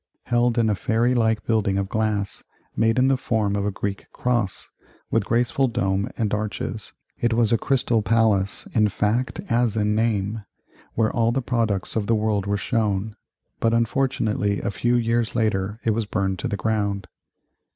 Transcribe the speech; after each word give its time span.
Held 0.23 0.57
in 0.57 0.67
a 0.67 0.73
fairy 0.73 1.13
like 1.13 1.45
building 1.45 1.77
of 1.77 1.87
glass, 1.87 2.43
made 2.75 2.97
in 2.97 3.07
the 3.07 3.17
form 3.17 3.55
of 3.55 3.67
a 3.67 3.71
Greek 3.71 4.07
cross, 4.11 4.71
with 5.11 5.25
graceful 5.27 5.67
dome 5.67 6.09
and 6.17 6.33
arches, 6.33 6.91
it 7.19 7.33
was 7.35 7.51
a 7.51 7.57
Crystal 7.59 8.01
Palace 8.01 8.67
in 8.73 8.87
fact 8.89 9.41
as 9.47 9.77
in 9.77 9.93
name, 9.93 10.43
where 10.95 11.11
all 11.11 11.31
the 11.31 11.39
products 11.39 11.95
of 11.95 12.07
the 12.07 12.15
world 12.15 12.47
were 12.47 12.57
shown. 12.57 13.15
But, 13.59 13.75
unfortunately, 13.75 14.59
a 14.59 14.71
few 14.71 14.95
years 14.95 15.35
later 15.35 15.79
it 15.85 15.91
was 15.91 16.07
burned 16.07 16.39
to 16.39 16.47
the 16.47 16.57
ground. 16.57 17.05